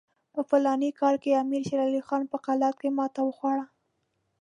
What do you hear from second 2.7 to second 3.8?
کې ماته وخوړه.